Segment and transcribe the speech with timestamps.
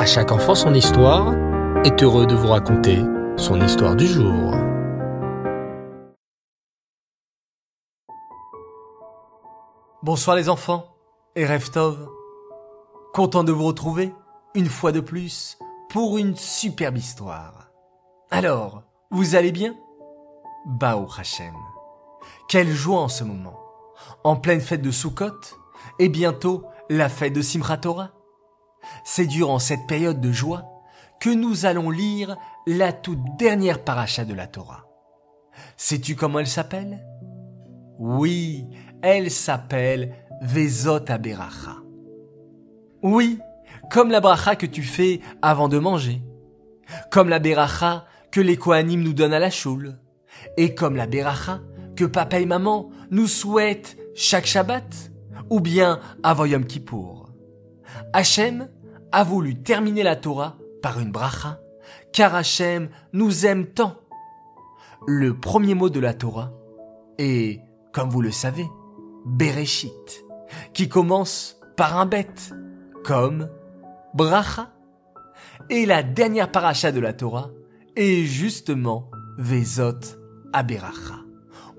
[0.00, 1.34] À chaque enfant son histoire
[1.84, 3.04] est heureux de vous raconter
[3.36, 4.54] son histoire du jour.
[10.02, 10.86] Bonsoir les enfants
[11.36, 12.08] et Reftov.
[13.12, 14.14] Content de vous retrouver
[14.54, 15.58] une fois de plus
[15.90, 17.68] pour une superbe histoire.
[18.30, 19.76] Alors, vous allez bien?
[20.64, 21.52] Bao Hachem.
[22.48, 23.60] Quelle joie en ce moment.
[24.24, 25.58] En pleine fête de Sukkot
[25.98, 27.82] et bientôt la fête de Simchat.
[29.04, 30.82] C'est durant cette période de joie
[31.20, 34.86] que nous allons lire la toute dernière paracha de la Torah.
[35.76, 37.04] Sais-tu comment elle s'appelle?
[37.98, 38.66] Oui,
[39.02, 41.76] elle s'appelle Vezot Aberacha.
[43.02, 43.38] Oui,
[43.90, 46.22] comme la bracha que tu fais avant de manger.
[47.10, 49.98] Comme la beracha que les Kohanim nous donnent à la choule.
[50.56, 51.60] Et comme la beracha
[51.96, 55.10] que papa et maman nous souhaitent chaque Shabbat.
[55.50, 57.19] Ou bien avant Yom Kippour.
[58.12, 58.68] Hachem
[59.12, 61.60] a voulu terminer la Torah par une bracha,
[62.12, 63.96] car Hachem nous aime tant.
[65.06, 66.52] Le premier mot de la Torah
[67.18, 67.60] est,
[67.92, 68.66] comme vous le savez,
[69.24, 70.24] Bereshit,
[70.72, 72.52] qui commence par un bête,
[73.04, 73.48] comme
[74.14, 74.70] bracha.
[75.68, 77.50] Et la dernière paracha de la Torah
[77.96, 80.00] est justement Vezot
[80.52, 81.20] Aberacha.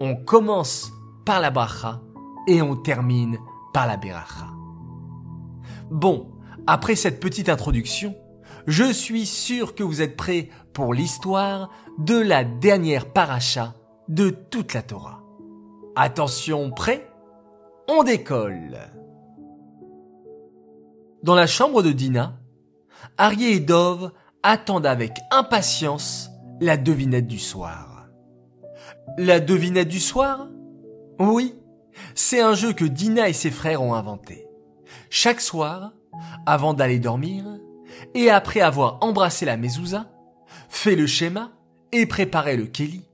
[0.00, 0.90] On commence
[1.24, 2.00] par la bracha
[2.46, 3.38] et on termine
[3.72, 4.57] par la beracha.
[5.90, 6.32] Bon,
[6.66, 8.14] après cette petite introduction,
[8.66, 13.74] je suis sûr que vous êtes prêts pour l'histoire de la dernière paracha
[14.08, 15.22] de toute la Torah.
[15.96, 17.10] Attention, prêt
[17.88, 18.78] On décolle
[21.22, 22.38] Dans la chambre de Dina,
[23.16, 26.30] Arié et Dove attendent avec impatience
[26.60, 28.06] la devinette du soir.
[29.16, 30.48] La devinette du soir?
[31.18, 31.54] Oui,
[32.14, 34.47] c'est un jeu que Dina et ses frères ont inventé.
[35.10, 35.92] Chaque soir,
[36.46, 37.44] avant d'aller dormir,
[38.14, 40.10] et après avoir embrassé la mezouza,
[40.68, 41.52] fait le schéma
[41.92, 43.08] et préparé le Kelly,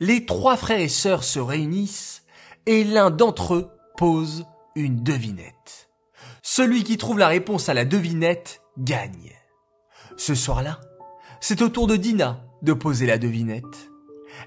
[0.00, 2.24] les trois frères et sœurs se réunissent
[2.66, 5.90] et l'un d'entre eux pose une devinette.
[6.42, 9.32] Celui qui trouve la réponse à la devinette gagne.
[10.16, 10.80] Ce soir-là,
[11.40, 13.90] c'est au tour de Dina de poser la devinette.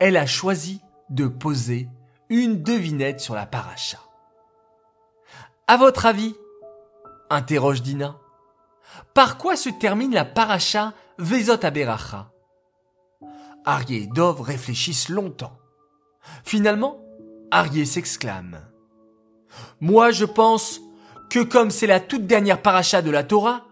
[0.00, 1.88] Elle a choisi de poser
[2.30, 3.98] une devinette sur la paracha.
[5.66, 6.34] À votre avis,
[7.30, 8.16] interroge Dina,
[9.14, 12.30] par quoi se termine la paracha Vezot Aberacha?
[13.64, 15.58] Arié et Dov réfléchissent longtemps.
[16.44, 16.98] Finalement,
[17.50, 18.60] Arié s'exclame.
[19.80, 20.80] Moi, je pense
[21.30, 23.64] que comme c'est la toute dernière paracha de la Torah,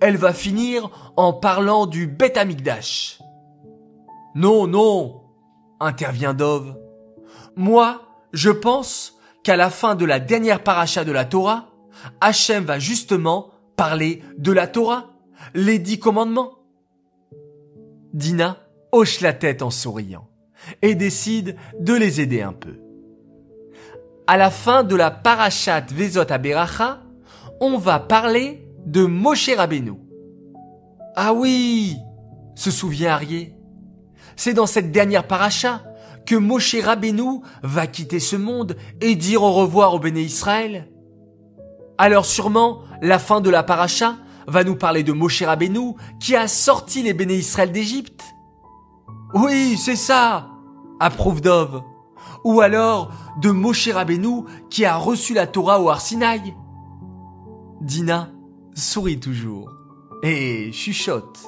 [0.00, 3.18] elle va finir en parlant du Beth Amikdash.
[4.34, 5.22] Non, non,
[5.80, 6.76] intervient Dov.
[7.56, 11.68] Moi, je pense qu'à la fin de la dernière paracha de la Torah,
[12.20, 15.10] Hachem va justement parler de la Torah,
[15.54, 16.58] les dix commandements.
[18.12, 18.58] Dina
[18.92, 20.28] hoche la tête en souriant
[20.82, 22.78] et décide de les aider un peu.
[24.26, 27.02] À la fin de la parachat Vezot Aberacha,
[27.60, 29.94] on va parler de Moshe Rabbeinu.
[31.16, 31.96] Ah oui,
[32.54, 33.54] se souvient Arié.
[34.36, 35.84] C'est dans cette dernière paracha
[36.24, 40.88] que Moshe Rabbeinu va quitter ce monde et dire au revoir au béné Israël
[41.98, 44.16] Alors sûrement, la fin de la paracha
[44.46, 48.22] va nous parler de Moshe Rabbeinu qui a sorti les béné Israël d'Égypte.
[49.32, 50.48] Oui, c'est ça,
[51.00, 51.82] approuve Dov.
[52.44, 53.10] Ou alors
[53.40, 56.54] de Moshe Rabbeinu qui a reçu la Torah au Arsinaï.
[57.80, 58.30] Dina
[58.74, 59.70] sourit toujours
[60.22, 61.38] et chuchote.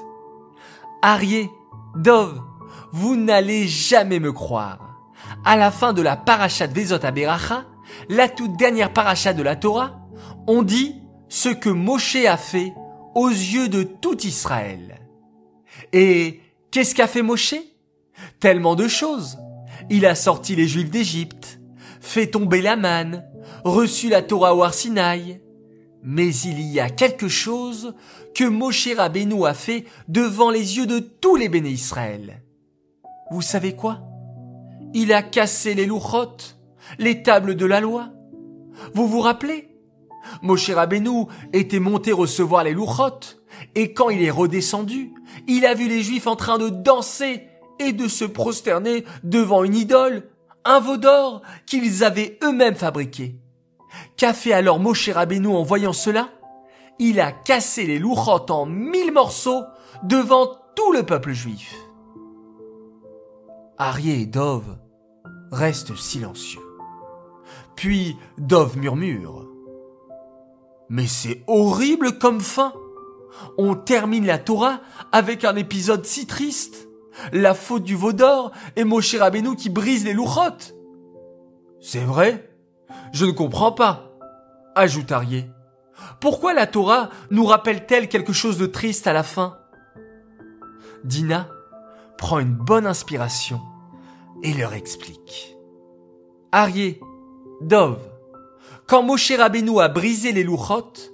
[1.02, 1.50] Arié,
[1.96, 2.40] Dov,
[2.92, 4.78] vous n'allez jamais me croire.
[5.44, 7.64] À la fin de la paracha de Vezot Aberacha,
[8.08, 10.06] la toute dernière paracha de la Torah,
[10.46, 10.96] on dit
[11.28, 12.72] ce que Moshe a fait
[13.14, 15.00] aux yeux de tout Israël.
[15.92, 16.40] Et
[16.70, 17.54] qu'est-ce qu'a fait Moshe?
[18.40, 19.38] Tellement de choses.
[19.90, 21.60] Il a sorti les Juifs d'Égypte,
[22.00, 23.24] fait tomber la manne,
[23.64, 25.40] reçu la Torah au Arsinaï.
[26.02, 27.94] Mais il y a quelque chose
[28.34, 32.42] que Moshe Rabbeinu a fait devant les yeux de tous les béné Israël.
[33.31, 34.02] Vous savez quoi?
[34.94, 36.58] Il a cassé les louchotes,
[36.99, 38.10] les tables de la loi.
[38.94, 39.69] Vous vous rappelez?
[40.43, 43.43] Moshe Rabbeinu était monté recevoir les louchotes,
[43.75, 45.12] et quand il est redescendu,
[45.46, 49.75] il a vu les Juifs en train de danser et de se prosterner devant une
[49.75, 50.28] idole,
[50.64, 53.37] un veau d'or qu'ils avaient eux-mêmes fabriqué.
[54.17, 56.28] Qu'a fait alors Moshe Rabbeinu en voyant cela?
[56.99, 59.62] Il a cassé les louchotes en mille morceaux
[60.02, 61.75] devant tout le peuple juif.
[63.78, 64.78] Arié et Dove
[65.52, 66.61] restent silencieux.
[67.75, 69.46] Puis Dove murmure.
[70.88, 72.73] Mais c'est horrible comme fin.
[73.59, 74.81] on termine la Torah
[75.12, 76.88] avec un épisode si triste.
[77.33, 80.75] La faute du veau d'or et Moshe Rabbeinu qui brise les louchotes.
[81.81, 82.50] C'est vrai?
[83.12, 84.11] Je ne comprends pas,
[84.75, 85.47] ajoute Arié.
[86.21, 89.59] Pourquoi la Torah nous rappelle-t-elle quelque chose de triste à la fin?
[91.05, 91.49] Dina
[92.19, 93.61] prend une bonne inspiration
[94.43, 95.56] et leur explique.
[96.53, 97.00] Arié,
[97.62, 97.99] Dov,
[98.87, 101.12] quand Moshe Rabbeinu a brisé les louchotes,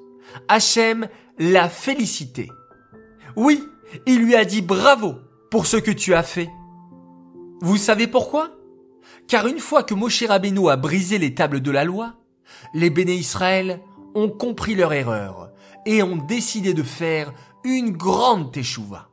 [0.49, 1.09] Hachem
[1.39, 2.51] l'a félicité.
[3.37, 3.63] Oui,
[4.07, 5.15] il lui a dit bravo
[5.51, 6.51] pour ce que tu as fait.
[7.61, 8.51] Vous savez pourquoi?
[9.29, 12.15] Car une fois que Moshe Rabbeinu a brisé les tables de la loi,
[12.75, 13.81] les béné Israël
[14.15, 15.51] ont compris leur erreur
[15.87, 17.33] et ont décidé de faire
[17.65, 19.09] une grande teshuva.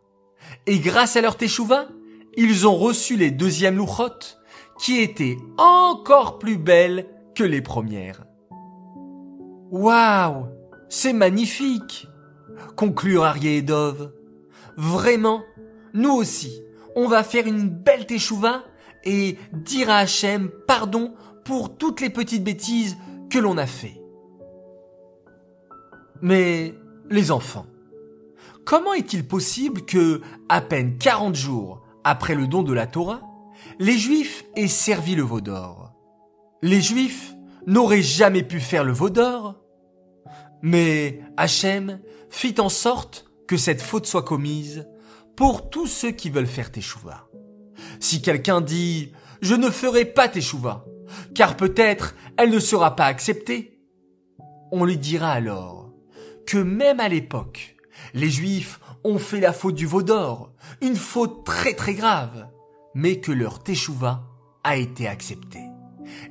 [0.65, 1.87] Et grâce à leur teshuva,
[2.35, 4.39] ils ont reçu les deuxièmes louchotes
[4.79, 8.23] qui étaient encore plus belles que les premières.
[9.71, 10.47] Waouh
[10.89, 12.07] C'est magnifique
[12.75, 14.11] conclurent Arié et Dove.
[14.77, 15.43] Vraiment,
[15.93, 16.61] nous aussi,
[16.95, 18.63] on va faire une belle teshuva
[19.03, 21.13] et dire à Hachem pardon
[21.45, 22.97] pour toutes les petites bêtises
[23.29, 24.01] que l'on a fait.
[26.21, 26.73] Mais,
[27.09, 27.65] les enfants,
[28.65, 33.21] comment est-il possible que, à peine 40 jours après le don de la Torah,
[33.79, 35.93] les Juifs aient servi le veau d'or?
[36.61, 37.35] Les Juifs
[37.67, 39.55] n'auraient jamais pu faire le veau d'or
[40.61, 44.87] mais Hachem fit en sorte que cette faute soit commise
[45.35, 47.27] pour tous ceux qui veulent faire teshuva.
[47.99, 50.85] Si quelqu'un dit je ne ferai pas teshuva,
[51.33, 53.79] car peut-être elle ne sera pas acceptée,
[54.71, 55.93] on lui dira alors
[56.45, 57.77] que même à l'époque,
[58.13, 60.51] les juifs ont fait la faute du veau d'or,
[60.81, 62.49] une faute très très grave,
[62.95, 64.23] mais que leur teshuva
[64.63, 65.68] a été acceptée.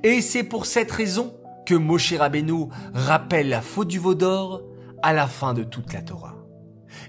[0.03, 1.35] Et c'est pour cette raison
[1.67, 4.63] que Moshe Rabbeinu rappelle la faute du veau d'or
[5.03, 6.37] à la fin de toute la Torah.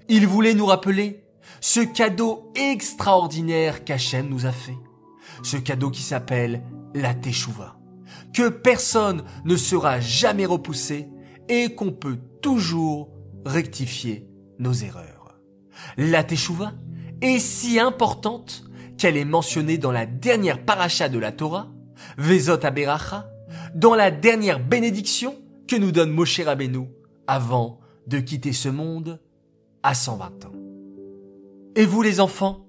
[0.08, 1.24] Il voulait nous rappeler
[1.62, 4.78] ce cadeau extraordinaire qu'Hachem nous a fait.
[5.44, 7.78] Ce cadeau qui s'appelle la Teshuvah.
[8.34, 11.08] Que personne ne sera jamais repoussé
[11.48, 13.10] et qu'on peut toujours
[13.46, 14.28] rectifier
[14.60, 15.40] nos erreurs.
[15.98, 16.74] La Teshuvah
[17.22, 18.64] est si importante
[18.98, 21.70] qu'elle est mentionnée dans la dernière paracha de la Torah,
[22.18, 23.30] Vezot Aberacha,
[23.74, 25.36] dans la dernière bénédiction
[25.68, 26.88] que nous donne Moshe Rabbeinu
[27.28, 29.20] avant de quitter ce monde
[29.84, 30.54] à 120 ans.
[31.76, 32.66] Et vous les enfants,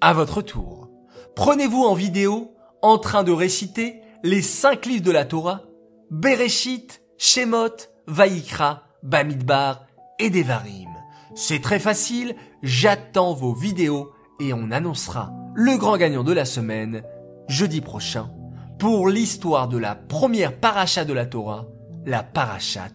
[0.00, 0.90] à votre tour,
[1.36, 2.52] prenez-vous en vidéo
[2.82, 5.62] en train de réciter les cinq livres de la Torah,
[6.10, 7.76] Bereshit, Shemot,
[8.06, 9.86] Vaikra, Bamidbar
[10.18, 10.90] et Devarim.
[11.34, 17.02] C'est très facile, j'attends vos vidéos et on annoncera le grand gagnant de la semaine
[17.48, 18.30] jeudi prochain
[18.78, 21.66] pour l'histoire de la première paracha de la Torah,
[22.06, 22.88] la parachat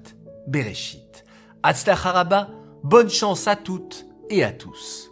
[0.47, 1.23] Bereshit.
[1.63, 2.49] Haraba,
[2.83, 5.09] bonne chance à toutes et à tous.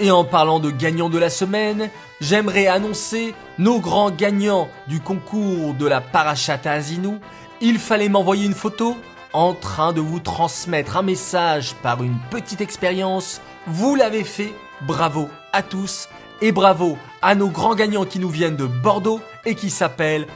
[0.00, 1.88] Et en parlant de gagnants de la semaine,
[2.20, 7.18] j'aimerais annoncer nos grands gagnants du concours de la parachat à Azinou.
[7.60, 8.96] Il fallait m'envoyer une photo
[9.32, 13.40] en train de vous transmettre un message par une petite expérience.
[13.66, 14.52] Vous l'avez fait,
[14.86, 16.08] bravo à tous
[16.40, 20.26] et bravo à nos grands gagnants qui nous viennent de Bordeaux et qui s'appellent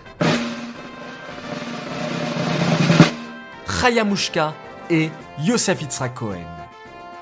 [3.69, 4.55] Chayamushka
[4.89, 5.11] et
[5.41, 6.47] Yosef Itzra Cohen.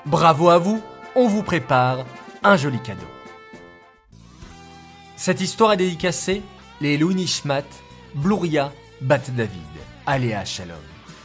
[0.05, 0.81] Bravo à vous,
[1.15, 2.05] on vous prépare
[2.43, 3.07] un joli cadeau.
[5.15, 6.43] Cette histoire est dédicacée
[6.81, 7.63] les Louis Nishmat,
[8.13, 9.49] Bluria, Bat David,
[10.05, 10.77] Aléa Shalom.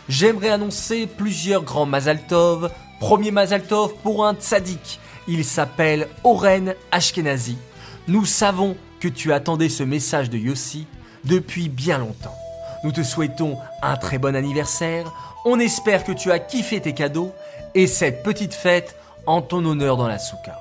[0.08, 2.70] J'aimerais annoncer plusieurs grands Mazaltov.
[2.98, 4.98] Premier Mazaltov pour un tzaddik
[5.30, 7.56] il s'appelle Oren Ashkenazi.
[8.08, 10.86] Nous savons que tu attendais ce message de Yossi
[11.24, 12.34] depuis bien longtemps.
[12.82, 15.12] Nous te souhaitons un très bon anniversaire.
[15.44, 17.32] On espère que tu as kiffé tes cadeaux
[17.74, 20.58] et cette petite fête en ton honneur dans la souka.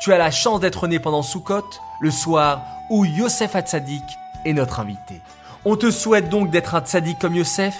[0.00, 1.64] Tu as la chance d'être né pendant Soukot,
[2.00, 4.02] le soir où Yosef Hatzadik
[4.44, 5.20] est notre invité.
[5.64, 7.76] On te souhaite donc d'être un tzaddik comme Yosef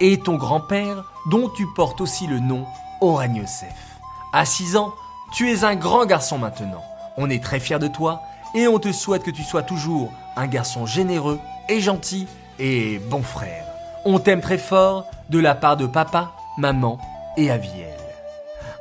[0.00, 2.64] et ton grand-père dont tu portes aussi le nom
[3.02, 3.98] Oren Yosef.
[4.32, 4.94] À 6 ans,
[5.32, 6.82] tu es un grand garçon maintenant.
[7.18, 8.22] On est très fiers de toi
[8.56, 12.26] et on te souhaite que tu sois toujours un garçon généreux et gentil
[12.58, 13.64] et bon frère.
[14.06, 16.98] On t'aime très fort de la part de papa, maman
[17.36, 17.94] et Aviel.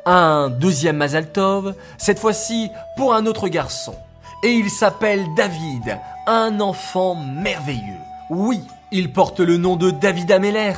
[0.06, 3.96] Un deuxième Mazaltov, cette fois-ci pour un autre garçon.
[4.44, 8.00] Et il s'appelle David, un enfant merveilleux.
[8.30, 10.76] Oui, il porte le nom de David Ameller,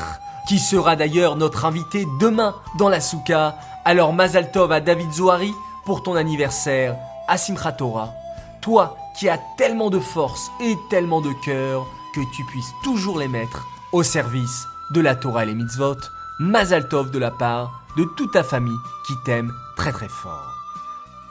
[0.48, 5.54] qui sera d'ailleurs notre invité demain dans la souka alors Mazaltov à David Zohari
[5.86, 6.96] pour ton anniversaire
[7.28, 8.12] à Simchat Torah.
[8.68, 13.30] Toi qui as tellement de force et tellement de cœur que tu puisses toujours les
[13.30, 15.96] mettre au service de la Torah et les mitzvot.
[16.42, 20.54] Mazaltov de la part de toute ta famille qui t'aime très très fort.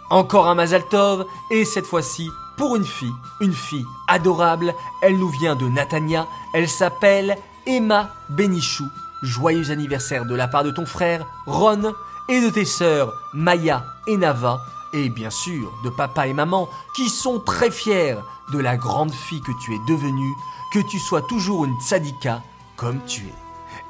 [0.08, 3.12] Encore un Mazaltov, et cette fois-ci pour une fille,
[3.42, 4.72] une fille adorable.
[5.02, 8.88] Elle nous vient de Natania, elle s'appelle Emma Benichou.
[9.22, 11.92] Joyeux anniversaire de la part de ton frère Ron
[12.30, 14.62] et de tes sœurs Maya et Nava,
[14.92, 18.16] et bien sûr de papa et maman qui sont très fiers
[18.52, 20.34] de la grande fille que tu es devenue,
[20.72, 22.42] que tu sois toujours une tzadika
[22.76, 23.34] comme tu es.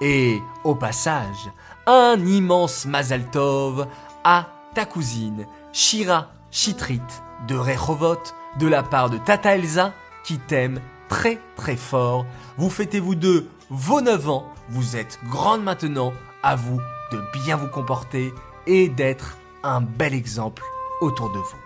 [0.01, 1.51] Et au passage,
[1.87, 3.87] un immense Mazaltov
[4.25, 7.01] à ta cousine Shira Chitrit
[7.49, 8.19] de Rehovot
[8.59, 9.93] de la part de Tata Elsa
[10.25, 12.27] qui t'aime très très fort.
[12.57, 16.13] Vous fêtez vous deux vos 9 ans, vous êtes grande maintenant,
[16.43, 16.81] à vous
[17.13, 18.33] de bien vous comporter
[18.67, 20.63] et d'être un bel exemple
[21.01, 21.57] autour de vous.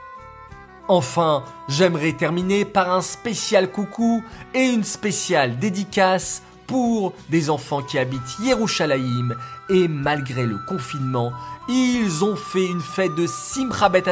[0.89, 7.99] Enfin, j'aimerais terminer par un spécial coucou et une spéciale dédicace pour des enfants qui
[7.99, 9.35] habitent Yerushalayim
[9.69, 11.33] et malgré le confinement,
[11.69, 14.05] ils ont fait une fête de Simcha Bet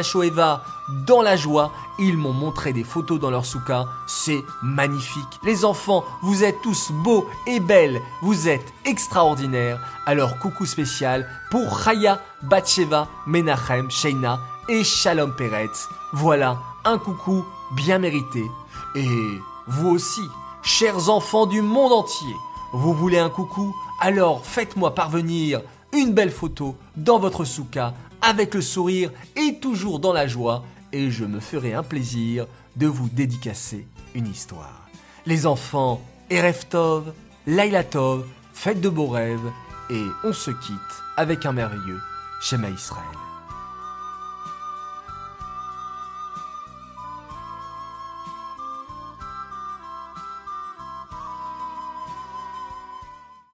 [1.07, 1.73] dans la joie.
[1.99, 3.87] Ils m'ont montré des photos dans leur souka.
[4.07, 5.41] C'est magnifique.
[5.45, 8.01] Les enfants, vous êtes tous beaux et belles.
[8.23, 9.81] Vous êtes extraordinaires.
[10.07, 15.89] Alors coucou spécial pour Chaya, Batsheva, Menachem, Sheina et Shalom Peretz.
[16.13, 18.45] Voilà un coucou bien mérité.
[18.95, 20.23] Et vous aussi,
[20.63, 22.35] chers enfants du monde entier,
[22.73, 23.75] vous voulez un coucou?
[24.01, 25.61] Alors faites-moi parvenir
[25.93, 31.11] une belle photo dans votre souka avec le sourire et toujours dans la joie et
[31.11, 32.47] je me ferai un plaisir
[32.77, 34.87] de vous dédicacer une histoire.
[35.27, 37.13] Les enfants, Erev Tov,
[37.47, 39.51] Laila Tov, faites de beaux rêves
[39.91, 42.01] et on se quitte avec un merveilleux
[42.41, 43.28] Shema Israël.